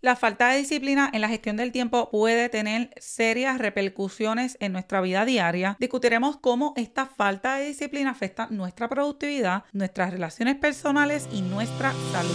La 0.00 0.14
falta 0.14 0.50
de 0.50 0.58
disciplina 0.58 1.10
en 1.12 1.20
la 1.20 1.28
gestión 1.28 1.56
del 1.56 1.72
tiempo 1.72 2.08
puede 2.08 2.48
tener 2.48 2.90
serias 2.98 3.58
repercusiones 3.58 4.56
en 4.60 4.70
nuestra 4.70 5.00
vida 5.00 5.24
diaria. 5.24 5.76
Discutiremos 5.80 6.36
cómo 6.36 6.72
esta 6.76 7.06
falta 7.06 7.56
de 7.56 7.66
disciplina 7.66 8.10
afecta 8.10 8.46
nuestra 8.48 8.88
productividad, 8.88 9.64
nuestras 9.72 10.12
relaciones 10.12 10.54
personales 10.54 11.28
y 11.32 11.42
nuestra 11.42 11.92
salud. 12.12 12.30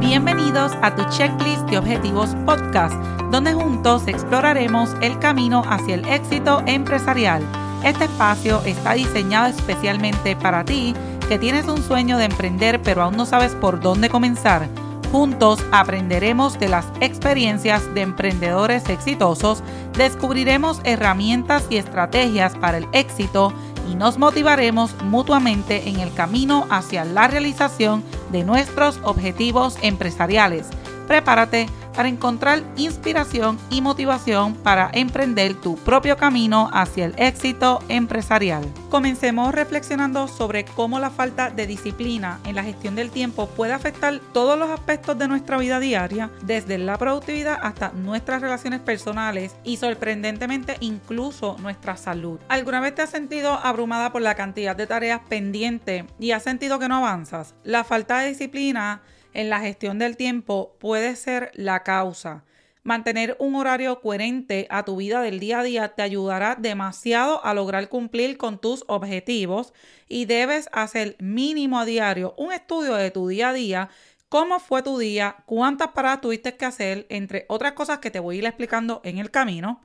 Bienvenidos 0.00 0.72
a 0.82 0.96
tu 0.96 1.04
checklist 1.16 1.68
de 1.70 1.78
objetivos 1.78 2.34
podcast, 2.44 2.96
donde 3.30 3.52
juntos 3.52 4.08
exploraremos 4.08 4.90
el 5.02 5.20
camino 5.20 5.62
hacia 5.68 5.94
el 5.94 6.04
éxito 6.08 6.64
empresarial 6.66 7.44
este 7.84 8.04
espacio 8.04 8.60
está 8.64 8.94
diseñado 8.94 9.46
especialmente 9.46 10.36
para 10.36 10.64
ti 10.64 10.94
que 11.28 11.38
tienes 11.38 11.66
un 11.66 11.82
sueño 11.82 12.18
de 12.18 12.24
emprender 12.24 12.80
pero 12.82 13.02
aún 13.02 13.16
no 13.16 13.26
sabes 13.26 13.54
por 13.54 13.80
dónde 13.80 14.08
comenzar. 14.08 14.68
Juntos 15.12 15.64
aprenderemos 15.72 16.58
de 16.58 16.68
las 16.68 16.86
experiencias 17.00 17.82
de 17.94 18.02
emprendedores 18.02 18.88
exitosos, 18.90 19.62
descubriremos 19.96 20.80
herramientas 20.84 21.64
y 21.70 21.76
estrategias 21.76 22.54
para 22.56 22.78
el 22.78 22.86
éxito 22.92 23.54
y 23.90 23.94
nos 23.94 24.18
motivaremos 24.18 24.94
mutuamente 25.02 25.88
en 25.88 26.00
el 26.00 26.12
camino 26.12 26.66
hacia 26.68 27.06
la 27.06 27.26
realización 27.26 28.04
de 28.30 28.44
nuestros 28.44 29.00
objetivos 29.02 29.78
empresariales. 29.80 30.66
Prepárate 31.06 31.68
para 31.98 32.10
encontrar 32.10 32.62
inspiración 32.76 33.58
y 33.70 33.80
motivación 33.80 34.54
para 34.54 34.88
emprender 34.92 35.54
tu 35.54 35.74
propio 35.74 36.16
camino 36.16 36.70
hacia 36.72 37.06
el 37.06 37.14
éxito 37.16 37.80
empresarial. 37.88 38.64
Comencemos 38.88 39.52
reflexionando 39.52 40.28
sobre 40.28 40.64
cómo 40.64 41.00
la 41.00 41.10
falta 41.10 41.50
de 41.50 41.66
disciplina 41.66 42.38
en 42.44 42.54
la 42.54 42.62
gestión 42.62 42.94
del 42.94 43.10
tiempo 43.10 43.48
puede 43.48 43.72
afectar 43.72 44.20
todos 44.32 44.56
los 44.56 44.70
aspectos 44.70 45.18
de 45.18 45.26
nuestra 45.26 45.58
vida 45.58 45.80
diaria, 45.80 46.30
desde 46.42 46.78
la 46.78 46.96
productividad 46.98 47.58
hasta 47.60 47.90
nuestras 47.90 48.42
relaciones 48.42 48.78
personales 48.78 49.56
y 49.64 49.78
sorprendentemente 49.78 50.76
incluso 50.78 51.56
nuestra 51.58 51.96
salud. 51.96 52.38
¿Alguna 52.48 52.78
vez 52.78 52.94
te 52.94 53.02
has 53.02 53.10
sentido 53.10 53.54
abrumada 53.54 54.12
por 54.12 54.22
la 54.22 54.36
cantidad 54.36 54.76
de 54.76 54.86
tareas 54.86 55.22
pendientes 55.28 56.04
y 56.20 56.30
has 56.30 56.44
sentido 56.44 56.78
que 56.78 56.86
no 56.86 56.98
avanzas? 56.98 57.56
La 57.64 57.82
falta 57.82 58.20
de 58.20 58.28
disciplina 58.28 59.02
en 59.38 59.50
la 59.50 59.60
gestión 59.60 60.00
del 60.00 60.16
tiempo 60.16 60.74
puede 60.80 61.14
ser 61.14 61.52
la 61.54 61.84
causa. 61.84 62.42
Mantener 62.82 63.36
un 63.38 63.54
horario 63.54 64.00
coherente 64.00 64.66
a 64.68 64.84
tu 64.84 64.96
vida 64.96 65.22
del 65.22 65.38
día 65.38 65.60
a 65.60 65.62
día 65.62 65.88
te 65.94 66.02
ayudará 66.02 66.56
demasiado 66.56 67.44
a 67.44 67.54
lograr 67.54 67.88
cumplir 67.88 68.36
con 68.36 68.58
tus 68.60 68.82
objetivos 68.88 69.72
y 70.08 70.24
debes 70.24 70.68
hacer 70.72 71.14
mínimo 71.20 71.78
a 71.78 71.84
diario 71.84 72.34
un 72.36 72.52
estudio 72.52 72.96
de 72.96 73.12
tu 73.12 73.28
día 73.28 73.50
a 73.50 73.52
día, 73.52 73.90
cómo 74.28 74.58
fue 74.58 74.82
tu 74.82 74.98
día, 74.98 75.36
cuántas 75.46 75.92
paradas 75.92 76.20
tuviste 76.20 76.56
que 76.56 76.64
hacer, 76.64 77.06
entre 77.08 77.44
otras 77.48 77.74
cosas 77.74 78.00
que 78.00 78.10
te 78.10 78.18
voy 78.18 78.34
a 78.34 78.38
ir 78.38 78.44
explicando 78.44 79.00
en 79.04 79.18
el 79.18 79.30
camino. 79.30 79.80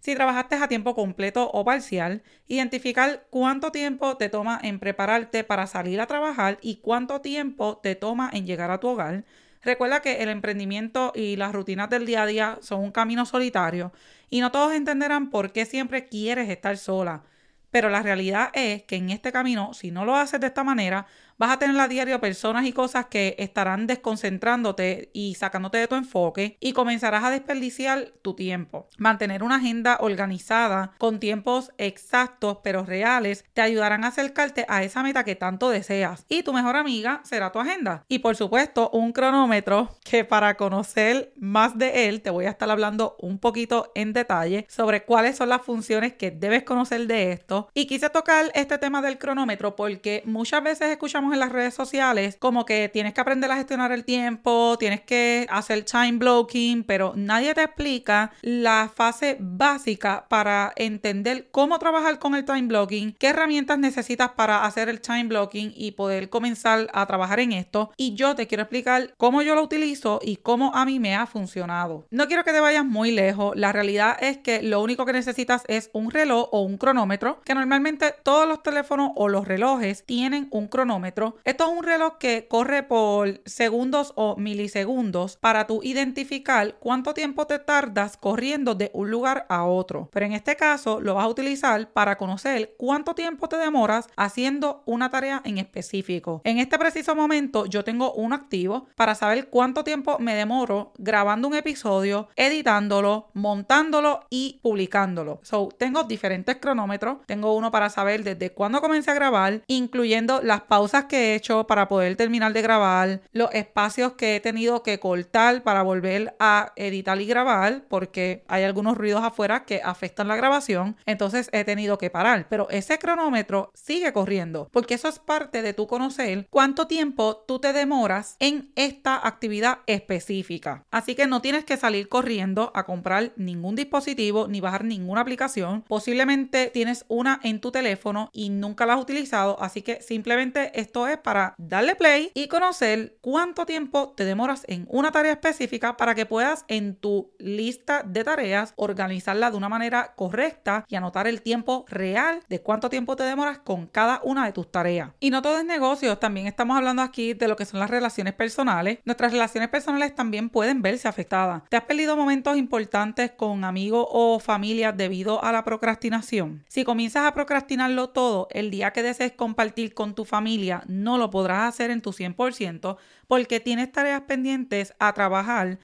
Si 0.00 0.14
trabajaste 0.14 0.56
a 0.56 0.68
tiempo 0.68 0.94
completo 0.94 1.50
o 1.50 1.64
parcial, 1.64 2.22
identificar 2.46 3.26
cuánto 3.30 3.72
tiempo 3.72 4.16
te 4.16 4.28
toma 4.28 4.60
en 4.62 4.78
prepararte 4.78 5.42
para 5.44 5.66
salir 5.66 6.00
a 6.00 6.06
trabajar 6.06 6.58
y 6.62 6.76
cuánto 6.76 7.20
tiempo 7.20 7.78
te 7.78 7.94
toma 7.96 8.30
en 8.32 8.46
llegar 8.46 8.70
a 8.70 8.78
tu 8.78 8.88
hogar. 8.88 9.24
Recuerda 9.62 10.00
que 10.00 10.22
el 10.22 10.28
emprendimiento 10.28 11.12
y 11.14 11.36
las 11.36 11.52
rutinas 11.52 11.90
del 11.90 12.06
día 12.06 12.22
a 12.22 12.26
día 12.26 12.58
son 12.62 12.80
un 12.80 12.92
camino 12.92 13.26
solitario 13.26 13.92
y 14.30 14.40
no 14.40 14.52
todos 14.52 14.72
entenderán 14.72 15.30
por 15.30 15.52
qué 15.52 15.66
siempre 15.66 16.06
quieres 16.06 16.48
estar 16.48 16.76
sola. 16.78 17.24
Pero 17.70 17.90
la 17.90 18.02
realidad 18.02 18.50
es 18.54 18.84
que 18.84 18.96
en 18.96 19.10
este 19.10 19.32
camino, 19.32 19.74
si 19.74 19.90
no 19.90 20.04
lo 20.04 20.16
haces 20.16 20.40
de 20.40 20.46
esta 20.46 20.64
manera, 20.64 21.06
vas 21.38 21.50
a 21.50 21.58
tener 21.58 21.78
a 21.80 21.88
diario 21.88 22.20
personas 22.20 22.66
y 22.66 22.72
cosas 22.72 23.06
que 23.06 23.36
estarán 23.38 23.86
desconcentrándote 23.86 25.10
y 25.12 25.34
sacándote 25.36 25.78
de 25.78 25.88
tu 25.88 25.94
enfoque 25.94 26.56
y 26.60 26.72
comenzarás 26.72 27.24
a 27.24 27.30
desperdiciar 27.30 28.12
tu 28.22 28.34
tiempo. 28.34 28.88
Mantener 28.98 29.42
una 29.42 29.56
agenda 29.56 29.98
organizada 30.00 30.92
con 30.98 31.20
tiempos 31.20 31.72
exactos 31.78 32.58
pero 32.62 32.84
reales 32.84 33.44
te 33.54 33.60
ayudarán 33.60 34.04
a 34.04 34.08
acercarte 34.08 34.66
a 34.68 34.82
esa 34.82 35.02
meta 35.02 35.24
que 35.24 35.36
tanto 35.36 35.70
deseas 35.70 36.24
y 36.28 36.42
tu 36.42 36.52
mejor 36.52 36.76
amiga 36.76 37.20
será 37.24 37.52
tu 37.52 37.60
agenda. 37.60 38.04
Y 38.08 38.18
por 38.18 38.36
supuesto 38.36 38.90
un 38.90 39.12
cronómetro 39.12 39.96
que 40.04 40.24
para 40.24 40.56
conocer 40.56 41.32
más 41.36 41.78
de 41.78 42.08
él 42.08 42.22
te 42.22 42.30
voy 42.30 42.46
a 42.46 42.50
estar 42.50 42.70
hablando 42.70 43.16
un 43.20 43.38
poquito 43.38 43.92
en 43.94 44.12
detalle 44.12 44.66
sobre 44.68 45.04
cuáles 45.04 45.36
son 45.36 45.50
las 45.50 45.62
funciones 45.62 46.14
que 46.14 46.30
debes 46.30 46.64
conocer 46.64 47.06
de 47.06 47.32
esto. 47.32 47.68
Y 47.74 47.86
quise 47.86 48.10
tocar 48.10 48.50
este 48.54 48.78
tema 48.78 49.02
del 49.02 49.18
cronómetro 49.18 49.76
porque 49.76 50.22
muchas 50.24 50.62
veces 50.62 50.90
escuchamos 50.90 51.27
en 51.32 51.40
las 51.40 51.52
redes 51.52 51.74
sociales, 51.74 52.36
como 52.38 52.64
que 52.64 52.88
tienes 52.88 53.14
que 53.14 53.20
aprender 53.20 53.50
a 53.50 53.56
gestionar 53.56 53.92
el 53.92 54.04
tiempo, 54.04 54.76
tienes 54.78 55.00
que 55.00 55.46
hacer 55.50 55.84
time 55.84 56.18
blocking, 56.18 56.84
pero 56.84 57.12
nadie 57.16 57.54
te 57.54 57.62
explica 57.62 58.32
la 58.42 58.90
fase 58.94 59.36
básica 59.40 60.26
para 60.28 60.72
entender 60.76 61.48
cómo 61.50 61.78
trabajar 61.78 62.18
con 62.18 62.34
el 62.34 62.44
time 62.44 62.68
blocking, 62.68 63.14
qué 63.14 63.28
herramientas 63.28 63.78
necesitas 63.78 64.30
para 64.30 64.64
hacer 64.64 64.88
el 64.88 65.00
time 65.00 65.24
blocking 65.24 65.72
y 65.74 65.92
poder 65.92 66.30
comenzar 66.30 66.88
a 66.92 67.06
trabajar 67.06 67.40
en 67.40 67.52
esto. 67.52 67.90
Y 67.96 68.14
yo 68.14 68.34
te 68.34 68.46
quiero 68.46 68.62
explicar 68.62 69.14
cómo 69.16 69.42
yo 69.42 69.54
lo 69.54 69.62
utilizo 69.62 70.20
y 70.22 70.36
cómo 70.36 70.74
a 70.74 70.84
mí 70.84 70.98
me 71.00 71.14
ha 71.14 71.26
funcionado. 71.26 72.06
No 72.10 72.26
quiero 72.26 72.44
que 72.44 72.52
te 72.52 72.60
vayas 72.60 72.84
muy 72.84 73.10
lejos, 73.10 73.56
la 73.56 73.72
realidad 73.72 74.16
es 74.20 74.38
que 74.38 74.62
lo 74.62 74.80
único 74.82 75.06
que 75.06 75.12
necesitas 75.12 75.64
es 75.68 75.90
un 75.92 76.10
reloj 76.10 76.48
o 76.52 76.62
un 76.62 76.78
cronómetro, 76.78 77.40
que 77.44 77.54
normalmente 77.54 78.14
todos 78.22 78.46
los 78.48 78.62
teléfonos 78.62 79.12
o 79.16 79.28
los 79.28 79.46
relojes 79.46 80.04
tienen 80.04 80.48
un 80.50 80.68
cronómetro 80.68 81.17
esto 81.44 81.64
es 81.64 81.78
un 81.78 81.84
reloj 81.84 82.18
que 82.18 82.46
corre 82.48 82.82
por 82.82 83.40
segundos 83.44 84.12
o 84.16 84.36
milisegundos 84.36 85.36
para 85.36 85.66
tú 85.66 85.80
identificar 85.82 86.76
cuánto 86.78 87.14
tiempo 87.14 87.46
te 87.46 87.58
tardas 87.58 88.16
corriendo 88.16 88.74
de 88.74 88.90
un 88.94 89.10
lugar 89.10 89.46
a 89.48 89.64
otro. 89.64 90.08
Pero 90.12 90.26
en 90.26 90.32
este 90.32 90.56
caso 90.56 91.00
lo 91.00 91.14
vas 91.14 91.24
a 91.24 91.28
utilizar 91.28 91.90
para 91.92 92.16
conocer 92.16 92.74
cuánto 92.78 93.14
tiempo 93.14 93.48
te 93.48 93.56
demoras 93.56 94.08
haciendo 94.16 94.82
una 94.86 95.10
tarea 95.10 95.42
en 95.44 95.58
específico. 95.58 96.40
En 96.44 96.58
este 96.58 96.78
preciso 96.78 97.14
momento 97.14 97.66
yo 97.66 97.84
tengo 97.84 98.12
uno 98.12 98.34
activo 98.34 98.86
para 98.94 99.14
saber 99.14 99.48
cuánto 99.48 99.84
tiempo 99.84 100.18
me 100.18 100.34
demoro 100.34 100.92
grabando 100.98 101.48
un 101.48 101.54
episodio, 101.54 102.28
editándolo, 102.36 103.30
montándolo 103.34 104.20
y 104.30 104.60
publicándolo. 104.62 105.40
So, 105.42 105.68
tengo 105.76 106.04
diferentes 106.04 106.56
cronómetros. 106.56 107.18
Tengo 107.26 107.54
uno 107.54 107.70
para 107.70 107.90
saber 107.90 108.24
desde 108.24 108.50
cuándo 108.50 108.80
comencé 108.80 109.10
a 109.10 109.14
grabar, 109.14 109.62
incluyendo 109.66 110.40
las 110.42 110.62
pausas 110.62 111.04
que 111.08 111.32
he 111.32 111.34
hecho 111.34 111.66
para 111.66 111.88
poder 111.88 112.16
terminar 112.16 112.52
de 112.52 112.62
grabar, 112.62 113.20
los 113.32 113.52
espacios 113.52 114.12
que 114.12 114.36
he 114.36 114.40
tenido 114.40 114.82
que 114.82 115.00
cortar 115.00 115.62
para 115.62 115.82
volver 115.82 116.34
a 116.38 116.72
editar 116.76 117.20
y 117.20 117.26
grabar, 117.26 117.84
porque 117.88 118.44
hay 118.48 118.64
algunos 118.64 118.96
ruidos 118.96 119.24
afuera 119.24 119.64
que 119.64 119.80
afectan 119.82 120.28
la 120.28 120.36
grabación, 120.36 120.96
entonces 121.06 121.48
he 121.52 121.64
tenido 121.64 121.98
que 121.98 122.10
parar. 122.10 122.46
Pero 122.48 122.68
ese 122.70 122.98
cronómetro 122.98 123.70
sigue 123.74 124.12
corriendo, 124.12 124.68
porque 124.72 124.94
eso 124.94 125.08
es 125.08 125.18
parte 125.18 125.62
de 125.62 125.72
tu 125.72 125.86
conocer 125.86 126.46
cuánto 126.50 126.86
tiempo 126.86 127.44
tú 127.46 127.58
te 127.58 127.72
demoras 127.72 128.36
en 128.38 128.70
esta 128.76 129.26
actividad 129.26 129.78
específica. 129.86 130.84
Así 130.90 131.14
que 131.14 131.26
no 131.26 131.40
tienes 131.40 131.64
que 131.64 131.76
salir 131.76 132.08
corriendo 132.08 132.70
a 132.74 132.84
comprar 132.84 133.32
ningún 133.36 133.74
dispositivo 133.74 134.48
ni 134.48 134.60
bajar 134.60 134.84
ninguna 134.84 135.22
aplicación. 135.22 135.82
Posiblemente 135.88 136.70
tienes 136.70 137.04
una 137.08 137.40
en 137.42 137.60
tu 137.60 137.70
teléfono 137.70 138.30
y 138.32 138.50
nunca 138.50 138.86
la 138.86 138.94
has 138.94 139.00
utilizado, 139.00 139.60
así 139.60 139.82
que 139.82 140.02
simplemente 140.02 140.78
esto 140.78 140.97
es 141.06 141.18
para 141.18 141.54
darle 141.58 141.94
play 141.94 142.30
y 142.34 142.48
conocer 142.48 143.16
cuánto 143.20 143.66
tiempo 143.66 144.14
te 144.16 144.24
demoras 144.24 144.64
en 144.66 144.86
una 144.90 145.12
tarea 145.12 145.32
específica 145.32 145.96
para 145.96 146.14
que 146.14 146.26
puedas 146.26 146.64
en 146.68 146.96
tu 146.96 147.30
lista 147.38 148.02
de 148.02 148.24
tareas 148.24 148.72
organizarla 148.76 149.50
de 149.50 149.56
una 149.56 149.68
manera 149.68 150.14
correcta 150.16 150.84
y 150.88 150.96
anotar 150.96 151.26
el 151.26 151.42
tiempo 151.42 151.84
real 151.88 152.40
de 152.48 152.60
cuánto 152.60 152.90
tiempo 152.90 153.16
te 153.16 153.22
demoras 153.22 153.58
con 153.58 153.86
cada 153.86 154.20
una 154.24 154.46
de 154.46 154.52
tus 154.52 154.70
tareas. 154.70 155.10
Y 155.20 155.30
no 155.30 155.42
todo 155.42 155.58
es 155.58 155.64
negocios, 155.64 156.18
también 156.18 156.46
estamos 156.46 156.76
hablando 156.76 157.02
aquí 157.02 157.34
de 157.34 157.48
lo 157.48 157.56
que 157.56 157.64
son 157.64 157.80
las 157.80 157.90
relaciones 157.90 158.34
personales. 158.34 158.98
Nuestras 159.04 159.32
relaciones 159.32 159.68
personales 159.68 160.14
también 160.14 160.50
pueden 160.50 160.82
verse 160.82 161.08
afectadas. 161.08 161.62
¿Te 161.68 161.76
has 161.76 161.84
perdido 161.84 162.16
momentos 162.16 162.56
importantes 162.56 163.30
con 163.32 163.64
amigos 163.64 164.06
o 164.10 164.38
familia 164.38 164.92
debido 164.92 165.44
a 165.44 165.52
la 165.52 165.64
procrastinación? 165.64 166.64
Si 166.68 166.84
comienzas 166.84 167.26
a 167.26 167.34
procrastinarlo 167.34 168.10
todo 168.10 168.48
el 168.50 168.70
día 168.70 168.92
que 168.92 169.02
desees 169.02 169.32
compartir 169.32 169.94
con 169.94 170.14
tu 170.14 170.24
familia, 170.24 170.77
no 170.86 171.18
lo 171.18 171.30
podrás 171.30 171.68
hacer 171.68 171.90
en 171.90 172.02
tu 172.02 172.12
100% 172.12 172.96
porque 173.26 173.60
tienes 173.60 173.90
tareas 173.92 174.22
pendientes 174.22 174.94
a 174.98 175.12
trabajar 175.12 175.78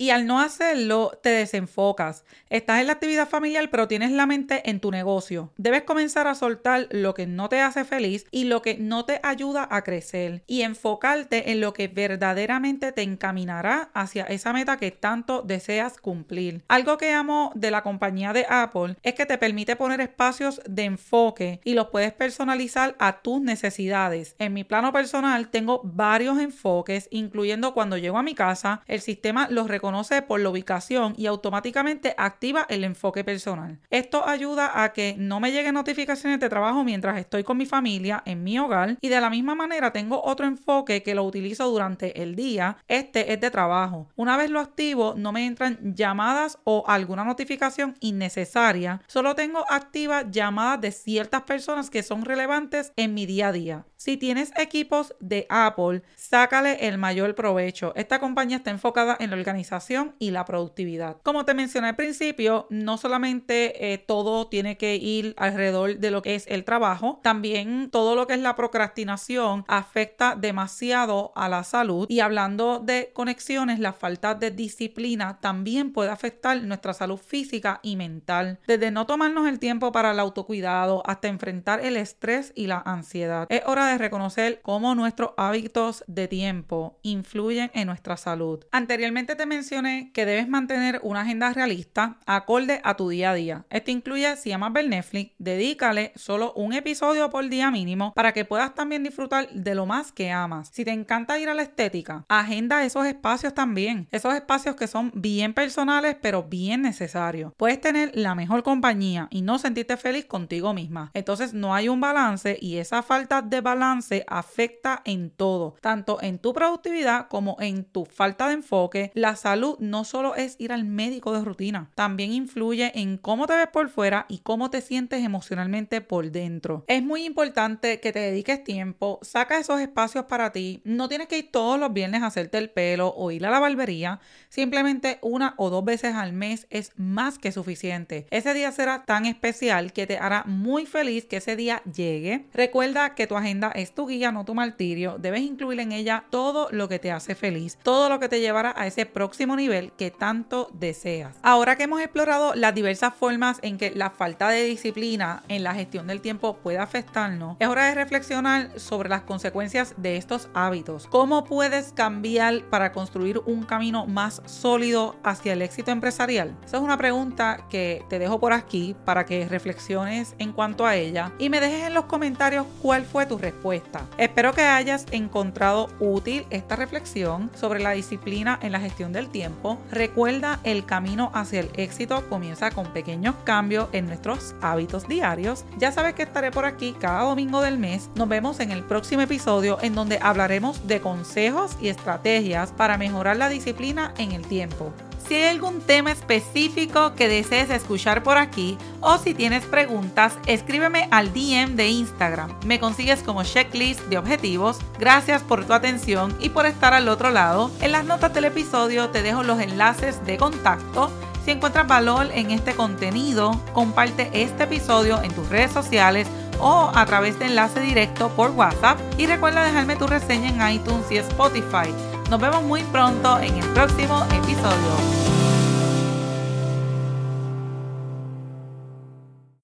Y 0.00 0.10
al 0.10 0.28
no 0.28 0.40
hacerlo, 0.40 1.18
te 1.24 1.30
desenfocas. 1.30 2.24
Estás 2.50 2.80
en 2.80 2.86
la 2.86 2.92
actividad 2.92 3.28
familiar, 3.28 3.68
pero 3.68 3.88
tienes 3.88 4.12
la 4.12 4.26
mente 4.26 4.70
en 4.70 4.78
tu 4.78 4.92
negocio. 4.92 5.52
Debes 5.56 5.82
comenzar 5.82 6.28
a 6.28 6.36
soltar 6.36 6.86
lo 6.92 7.14
que 7.14 7.26
no 7.26 7.48
te 7.48 7.60
hace 7.60 7.84
feliz 7.84 8.24
y 8.30 8.44
lo 8.44 8.62
que 8.62 8.76
no 8.78 9.04
te 9.04 9.18
ayuda 9.24 9.66
a 9.68 9.82
crecer 9.82 10.44
y 10.46 10.62
enfocarte 10.62 11.50
en 11.50 11.60
lo 11.60 11.72
que 11.72 11.88
verdaderamente 11.88 12.92
te 12.92 13.02
encaminará 13.02 13.90
hacia 13.92 14.22
esa 14.26 14.52
meta 14.52 14.76
que 14.76 14.92
tanto 14.92 15.42
deseas 15.42 15.98
cumplir. 15.98 16.62
Algo 16.68 16.96
que 16.96 17.12
amo 17.12 17.50
de 17.56 17.72
la 17.72 17.82
compañía 17.82 18.32
de 18.32 18.46
Apple 18.48 18.94
es 19.02 19.14
que 19.14 19.26
te 19.26 19.36
permite 19.36 19.74
poner 19.74 20.00
espacios 20.00 20.60
de 20.64 20.84
enfoque 20.84 21.60
y 21.64 21.74
los 21.74 21.88
puedes 21.88 22.12
personalizar 22.12 22.94
a 23.00 23.20
tus 23.20 23.40
necesidades. 23.40 24.36
En 24.38 24.54
mi 24.54 24.62
plano 24.62 24.92
personal 24.92 25.48
tengo 25.48 25.80
varios 25.82 26.38
enfoques, 26.38 27.08
incluyendo 27.10 27.74
cuando 27.74 27.96
llego 27.96 28.16
a 28.16 28.22
mi 28.22 28.36
casa, 28.36 28.82
el 28.86 29.00
sistema 29.00 29.48
los 29.50 29.66
reconoce 29.66 29.87
por 30.26 30.40
la 30.40 30.50
ubicación 30.50 31.14
y 31.16 31.26
automáticamente 31.26 32.14
activa 32.16 32.66
el 32.68 32.84
enfoque 32.84 33.24
personal. 33.24 33.78
Esto 33.90 34.26
ayuda 34.28 34.82
a 34.84 34.92
que 34.92 35.14
no 35.18 35.40
me 35.40 35.50
lleguen 35.50 35.74
notificaciones 35.74 36.40
de 36.40 36.48
trabajo 36.48 36.84
mientras 36.84 37.18
estoy 37.18 37.42
con 37.42 37.56
mi 37.56 37.66
familia 37.66 38.22
en 38.26 38.44
mi 38.44 38.58
hogar 38.58 38.96
y 39.00 39.08
de 39.08 39.20
la 39.20 39.30
misma 39.30 39.54
manera 39.54 39.92
tengo 39.92 40.22
otro 40.22 40.46
enfoque 40.46 41.02
que 41.02 41.14
lo 41.14 41.24
utilizo 41.24 41.68
durante 41.70 42.22
el 42.22 42.36
día. 42.36 42.76
Este 42.86 43.32
es 43.32 43.40
de 43.40 43.50
trabajo. 43.50 44.08
Una 44.16 44.36
vez 44.36 44.50
lo 44.50 44.60
activo, 44.60 45.14
no 45.16 45.32
me 45.32 45.46
entran 45.46 45.78
llamadas 45.94 46.58
o 46.64 46.84
alguna 46.86 47.24
notificación 47.24 47.96
innecesaria. 48.00 49.00
Solo 49.06 49.34
tengo 49.34 49.64
activas 49.70 50.26
llamadas 50.30 50.80
de 50.80 50.92
ciertas 50.92 51.42
personas 51.42 51.90
que 51.90 52.02
son 52.02 52.24
relevantes 52.24 52.92
en 52.96 53.14
mi 53.14 53.26
día 53.26 53.48
a 53.48 53.52
día. 53.52 53.84
Si 53.96 54.16
tienes 54.16 54.52
equipos 54.56 55.14
de 55.18 55.46
Apple, 55.48 56.02
sácale 56.14 56.86
el 56.86 56.98
mayor 56.98 57.34
provecho. 57.34 57.92
Esta 57.96 58.20
compañía 58.20 58.58
está 58.58 58.70
enfocada 58.70 59.16
en 59.18 59.30
la 59.30 59.36
organización 59.36 59.77
y 60.18 60.30
la 60.30 60.44
productividad. 60.44 61.18
Como 61.22 61.44
te 61.44 61.54
mencioné 61.54 61.88
al 61.88 61.96
principio, 61.96 62.66
no 62.70 62.98
solamente 62.98 63.92
eh, 63.92 63.98
todo 63.98 64.48
tiene 64.48 64.76
que 64.76 64.96
ir 64.96 65.34
alrededor 65.36 65.98
de 65.98 66.10
lo 66.10 66.22
que 66.22 66.34
es 66.34 66.46
el 66.48 66.64
trabajo, 66.64 67.20
también 67.22 67.90
todo 67.90 68.14
lo 68.14 68.26
que 68.26 68.34
es 68.34 68.40
la 68.40 68.56
procrastinación 68.56 69.64
afecta 69.68 70.34
demasiado 70.34 71.32
a 71.36 71.48
la 71.48 71.62
salud. 71.64 72.06
Y 72.08 72.20
hablando 72.20 72.80
de 72.80 73.12
conexiones, 73.14 73.78
la 73.78 73.92
falta 73.92 74.34
de 74.34 74.50
disciplina 74.50 75.38
también 75.40 75.92
puede 75.92 76.10
afectar 76.10 76.60
nuestra 76.62 76.92
salud 76.92 77.18
física 77.18 77.80
y 77.82 77.96
mental. 77.96 78.58
Desde 78.66 78.90
no 78.90 79.06
tomarnos 79.06 79.46
el 79.46 79.58
tiempo 79.58 79.92
para 79.92 80.10
el 80.10 80.18
autocuidado 80.18 81.02
hasta 81.06 81.28
enfrentar 81.28 81.84
el 81.84 81.96
estrés 81.96 82.52
y 82.54 82.66
la 82.66 82.82
ansiedad. 82.84 83.46
Es 83.48 83.62
hora 83.66 83.86
de 83.86 83.98
reconocer 83.98 84.60
cómo 84.62 84.94
nuestros 84.94 85.30
hábitos 85.36 86.04
de 86.06 86.26
tiempo 86.26 86.98
influyen 87.02 87.70
en 87.74 87.86
nuestra 87.86 88.16
salud. 88.16 88.64
Anteriormente 88.72 89.36
te 89.36 89.46
mencioné 89.46 89.67
que 89.68 90.24
debes 90.24 90.48
mantener 90.48 90.98
una 91.02 91.20
agenda 91.20 91.52
realista 91.52 92.16
acorde 92.26 92.80
a 92.84 92.94
tu 92.94 93.10
día 93.10 93.32
a 93.32 93.34
día. 93.34 93.64
Esto 93.68 93.90
incluye, 93.90 94.34
si 94.36 94.50
amas 94.50 94.72
ver 94.72 94.88
Netflix, 94.88 95.32
dedícale 95.38 96.12
solo 96.16 96.54
un 96.54 96.72
episodio 96.72 97.28
por 97.28 97.46
día 97.48 97.70
mínimo 97.70 98.14
para 98.14 98.32
que 98.32 98.46
puedas 98.46 98.74
también 98.74 99.02
disfrutar 99.02 99.50
de 99.50 99.74
lo 99.74 99.84
más 99.84 100.10
que 100.10 100.30
amas. 100.30 100.70
Si 100.72 100.84
te 100.84 100.90
encanta 100.90 101.38
ir 101.38 101.50
a 101.50 101.54
la 101.54 101.62
estética, 101.62 102.24
agenda 102.28 102.82
esos 102.82 103.04
espacios 103.06 103.52
también. 103.52 104.08
Esos 104.10 104.34
espacios 104.34 104.74
que 104.74 104.86
son 104.86 105.12
bien 105.14 105.52
personales 105.52 106.16
pero 106.20 106.44
bien 106.44 106.82
necesarios. 106.82 107.52
Puedes 107.56 107.80
tener 107.80 108.12
la 108.14 108.34
mejor 108.34 108.62
compañía 108.62 109.28
y 109.30 109.42
no 109.42 109.58
sentirte 109.58 109.98
feliz 109.98 110.24
contigo 110.24 110.72
misma. 110.72 111.10
Entonces 111.12 111.52
no 111.52 111.74
hay 111.74 111.90
un 111.90 112.00
balance 112.00 112.56
y 112.58 112.78
esa 112.78 113.02
falta 113.02 113.42
de 113.42 113.60
balance 113.60 114.24
afecta 114.26 115.02
en 115.04 115.30
todo, 115.30 115.76
tanto 115.82 116.22
en 116.22 116.38
tu 116.38 116.54
productividad 116.54 117.28
como 117.28 117.58
en 117.60 117.84
tu 117.84 118.06
falta 118.06 118.48
de 118.48 118.54
enfoque. 118.54 119.12
La 119.14 119.36
salud 119.36 119.57
no 119.78 120.04
solo 120.04 120.34
es 120.34 120.56
ir 120.58 120.72
al 120.72 120.84
médico 120.84 121.32
de 121.32 121.44
rutina, 121.44 121.90
también 121.94 122.32
influye 122.32 122.92
en 122.94 123.18
cómo 123.18 123.46
te 123.46 123.54
ves 123.54 123.68
por 123.68 123.88
fuera 123.88 124.26
y 124.28 124.38
cómo 124.38 124.70
te 124.70 124.80
sientes 124.80 125.24
emocionalmente 125.24 126.00
por 126.00 126.30
dentro. 126.30 126.84
Es 126.86 127.02
muy 127.02 127.24
importante 127.24 128.00
que 128.00 128.12
te 128.12 128.20
dediques 128.20 128.64
tiempo, 128.64 129.18
saca 129.22 129.58
esos 129.58 129.80
espacios 129.80 130.26
para 130.26 130.52
ti. 130.52 130.80
No 130.84 131.08
tienes 131.08 131.28
que 131.28 131.38
ir 131.38 131.50
todos 131.50 131.78
los 131.78 131.92
viernes 131.92 132.22
a 132.22 132.26
hacerte 132.26 132.58
el 132.58 132.70
pelo 132.70 133.14
o 133.16 133.30
ir 133.30 133.46
a 133.46 133.50
la 133.50 133.60
barbería, 133.60 134.20
simplemente 134.48 135.18
una 135.22 135.54
o 135.56 135.70
dos 135.70 135.84
veces 135.84 136.14
al 136.14 136.32
mes 136.32 136.66
es 136.70 136.92
más 136.96 137.38
que 137.38 137.52
suficiente. 137.52 138.26
Ese 138.30 138.54
día 138.54 138.72
será 138.72 139.04
tan 139.04 139.26
especial 139.26 139.92
que 139.92 140.06
te 140.06 140.18
hará 140.18 140.44
muy 140.46 140.86
feliz 140.86 141.24
que 141.24 141.38
ese 141.38 141.56
día 141.56 141.82
llegue. 141.84 142.46
Recuerda 142.52 143.14
que 143.14 143.26
tu 143.26 143.36
agenda 143.36 143.70
es 143.74 143.94
tu 143.94 144.06
guía, 144.06 144.32
no 144.32 144.44
tu 144.44 144.54
martirio. 144.54 145.18
Debes 145.18 145.42
incluir 145.42 145.80
en 145.80 145.92
ella 145.92 146.24
todo 146.30 146.68
lo 146.70 146.88
que 146.88 146.98
te 146.98 147.10
hace 147.10 147.34
feliz, 147.34 147.78
todo 147.82 148.08
lo 148.08 148.20
que 148.20 148.28
te 148.28 148.40
llevará 148.40 148.74
a 148.76 148.86
ese 148.86 149.06
próximo 149.06 149.47
nivel 149.56 149.92
que 149.92 150.10
tanto 150.10 150.68
deseas. 150.72 151.36
Ahora 151.42 151.76
que 151.76 151.84
hemos 151.84 152.00
explorado 152.00 152.54
las 152.54 152.74
diversas 152.74 153.14
formas 153.14 153.58
en 153.62 153.78
que 153.78 153.90
la 153.90 154.10
falta 154.10 154.48
de 154.48 154.64
disciplina 154.64 155.42
en 155.48 155.62
la 155.62 155.74
gestión 155.74 156.06
del 156.06 156.20
tiempo 156.20 156.56
puede 156.56 156.78
afectarnos, 156.78 157.56
es 157.58 157.68
hora 157.68 157.86
de 157.86 157.94
reflexionar 157.94 158.78
sobre 158.78 159.08
las 159.08 159.22
consecuencias 159.22 159.94
de 159.96 160.16
estos 160.16 160.48
hábitos. 160.54 161.06
¿Cómo 161.06 161.44
puedes 161.44 161.92
cambiar 161.92 162.64
para 162.70 162.92
construir 162.92 163.40
un 163.46 163.64
camino 163.64 164.06
más 164.06 164.42
sólido 164.46 165.16
hacia 165.22 165.52
el 165.52 165.62
éxito 165.62 165.90
empresarial? 165.90 166.56
Esa 166.64 166.78
es 166.78 166.82
una 166.82 166.98
pregunta 166.98 167.66
que 167.70 168.04
te 168.08 168.18
dejo 168.18 168.40
por 168.40 168.52
aquí 168.52 168.96
para 169.04 169.24
que 169.24 169.48
reflexiones 169.48 170.34
en 170.38 170.52
cuanto 170.52 170.86
a 170.86 170.96
ella 170.96 171.32
y 171.38 171.48
me 171.48 171.60
dejes 171.60 171.86
en 171.86 171.94
los 171.94 172.06
comentarios 172.06 172.66
cuál 172.82 173.04
fue 173.04 173.26
tu 173.26 173.38
respuesta 173.38 173.68
Espero 174.16 174.52
que 174.52 174.62
hayas 174.62 175.06
encontrado 175.10 175.88
útil 176.00 176.46
esta 176.50 176.76
reflexión 176.76 177.50
sobre 177.54 177.80
la 177.80 177.92
disciplina 177.92 178.58
en 178.62 178.72
la 178.72 178.80
gestión 178.80 179.12
del 179.12 179.27
tiempo. 179.28 179.78
Recuerda, 179.90 180.60
el 180.64 180.84
camino 180.84 181.30
hacia 181.34 181.60
el 181.60 181.70
éxito 181.74 182.28
comienza 182.28 182.70
con 182.70 182.92
pequeños 182.92 183.34
cambios 183.44 183.88
en 183.92 184.06
nuestros 184.06 184.54
hábitos 184.60 185.08
diarios. 185.08 185.64
Ya 185.78 185.92
sabes 185.92 186.14
que 186.14 186.22
estaré 186.22 186.50
por 186.50 186.64
aquí 186.64 186.94
cada 186.98 187.22
domingo 187.22 187.60
del 187.60 187.78
mes. 187.78 188.10
Nos 188.14 188.28
vemos 188.28 188.60
en 188.60 188.70
el 188.70 188.82
próximo 188.82 189.22
episodio 189.22 189.78
en 189.82 189.94
donde 189.94 190.18
hablaremos 190.20 190.86
de 190.86 191.00
consejos 191.00 191.76
y 191.80 191.88
estrategias 191.88 192.72
para 192.72 192.98
mejorar 192.98 193.36
la 193.36 193.48
disciplina 193.48 194.12
en 194.18 194.32
el 194.32 194.46
tiempo. 194.46 194.92
Si 195.28 195.34
hay 195.34 195.44
algún 195.44 195.82
tema 195.82 196.10
específico 196.10 197.14
que 197.14 197.28
desees 197.28 197.68
escuchar 197.68 198.22
por 198.22 198.38
aquí 198.38 198.78
o 199.02 199.18
si 199.18 199.34
tienes 199.34 199.66
preguntas, 199.66 200.38
escríbeme 200.46 201.06
al 201.10 201.34
DM 201.34 201.76
de 201.76 201.88
Instagram. 201.88 202.50
Me 202.64 202.80
consigues 202.80 203.22
como 203.22 203.42
checklist 203.42 204.00
de 204.06 204.16
objetivos. 204.16 204.78
Gracias 204.98 205.42
por 205.42 205.66
tu 205.66 205.74
atención 205.74 206.34
y 206.40 206.48
por 206.48 206.64
estar 206.64 206.94
al 206.94 207.10
otro 207.10 207.30
lado. 207.30 207.70
En 207.82 207.92
las 207.92 208.06
notas 208.06 208.32
del 208.32 208.46
episodio 208.46 209.10
te 209.10 209.22
dejo 209.22 209.42
los 209.42 209.60
enlaces 209.60 210.24
de 210.24 210.38
contacto. 210.38 211.10
Si 211.44 211.50
encuentras 211.50 211.86
valor 211.86 212.28
en 212.32 212.50
este 212.50 212.72
contenido, 212.72 213.60
comparte 213.74 214.30
este 214.32 214.64
episodio 214.64 215.22
en 215.22 215.32
tus 215.34 215.50
redes 215.50 215.72
sociales 215.72 216.26
o 216.58 216.90
a 216.94 217.04
través 217.04 217.38
de 217.38 217.46
enlace 217.46 217.80
directo 217.80 218.30
por 218.30 218.52
WhatsApp 218.52 218.98
y 219.18 219.26
recuerda 219.26 219.62
dejarme 219.62 219.96
tu 219.96 220.06
reseña 220.06 220.48
en 220.48 220.76
iTunes 220.76 221.04
y 221.10 221.18
Spotify. 221.18 221.92
Nos 222.30 222.38
vemos 222.38 222.62
muy 222.62 222.82
pronto 222.82 223.38
en 223.40 223.56
el 223.56 223.64
próximo 223.70 224.22
episodio. 224.24 225.37